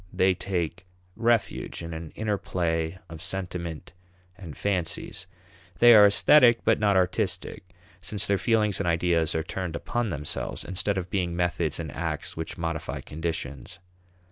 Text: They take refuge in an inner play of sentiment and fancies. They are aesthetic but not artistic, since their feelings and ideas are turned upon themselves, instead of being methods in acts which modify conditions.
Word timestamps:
They 0.11 0.33
take 0.33 0.87
refuge 1.15 1.83
in 1.83 1.93
an 1.93 2.09
inner 2.15 2.39
play 2.39 2.97
of 3.07 3.21
sentiment 3.21 3.93
and 4.35 4.57
fancies. 4.57 5.27
They 5.77 5.93
are 5.93 6.07
aesthetic 6.07 6.63
but 6.65 6.79
not 6.79 6.95
artistic, 6.97 7.63
since 8.01 8.25
their 8.25 8.39
feelings 8.39 8.79
and 8.79 8.87
ideas 8.87 9.35
are 9.35 9.43
turned 9.43 9.75
upon 9.75 10.09
themselves, 10.09 10.65
instead 10.65 10.97
of 10.97 11.11
being 11.11 11.35
methods 11.35 11.79
in 11.79 11.91
acts 11.91 12.35
which 12.35 12.57
modify 12.57 13.01
conditions. 13.01 13.77